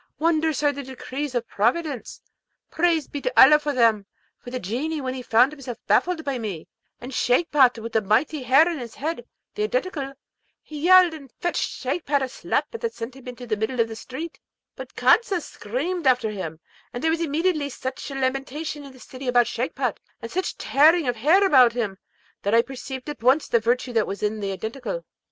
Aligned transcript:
Wondrous 0.17 0.63
are 0.63 0.71
the 0.71 0.81
decrees 0.81 1.35
of 1.35 1.47
Providence! 1.47 2.21
Praise 2.71 3.07
be 3.07 3.21
to 3.21 3.31
Allah 3.39 3.59
for 3.59 3.71
them! 3.71 4.07
So 4.43 4.49
the 4.49 4.59
Genie, 4.59 4.99
when 4.99 5.13
he 5.13 5.21
found 5.21 5.51
himself 5.51 5.77
baffled 5.85 6.25
by 6.25 6.39
me, 6.39 6.67
and 6.99 7.13
Shagpat 7.13 7.77
with 7.77 7.93
the 7.93 8.01
mighty 8.01 8.41
hair 8.41 8.67
in 8.67 8.79
his 8.79 8.95
head, 8.95 9.27
the 9.53 9.61
Identical, 9.61 10.13
he 10.63 10.79
yelled, 10.79 11.13
and 11.13 11.31
fetched 11.39 11.69
Shagpat 11.69 12.23
a 12.23 12.29
slap 12.29 12.71
that 12.71 12.95
sent 12.95 13.15
him 13.15 13.27
into 13.27 13.45
the 13.45 13.55
middle 13.55 13.79
of 13.79 13.87
the 13.87 13.95
street; 13.95 14.39
but 14.75 14.95
Kadza 14.95 15.39
screamed 15.39 16.07
after 16.07 16.31
him, 16.31 16.59
and 16.91 17.03
there 17.03 17.11
was 17.11 17.21
immediately 17.21 17.69
such 17.69 18.09
lamentation 18.09 18.83
in 18.83 18.93
the 18.93 18.99
city 18.99 19.27
about 19.27 19.45
Shagpat, 19.45 19.99
and 20.19 20.31
such 20.31 20.57
tearing 20.57 21.07
of 21.07 21.17
hair 21.17 21.45
about 21.45 21.73
him, 21.73 21.99
that 22.41 22.55
I 22.55 22.63
perceived 22.63 23.07
at 23.07 23.21
once 23.21 23.47
the 23.47 23.59
virtue 23.59 23.93
that 23.93 24.07
was 24.07 24.23
in 24.23 24.39
the 24.39 24.51
Identical. 24.51 25.05